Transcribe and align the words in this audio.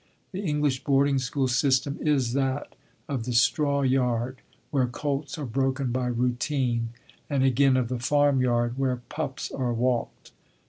The 0.31 0.41
English 0.41 0.83
boarding 0.83 1.19
school 1.19 1.47
system 1.47 1.99
is 2.01 2.33
that 2.33 2.73
of 3.07 3.25
the 3.25 3.33
straw 3.33 3.83
yard 3.83 4.41
where 4.71 4.87
colts 4.87 5.37
are 5.37 5.45
broken 5.45 5.91
by 5.91 6.07
routine, 6.07 6.89
and 7.29 7.43
again 7.43 7.77
of 7.77 7.87
the 7.87 7.99
farmyard 7.99 8.79
where 8.79 9.01
pups 9.09 9.51
are 9.51 9.71
walked. 9.75 10.31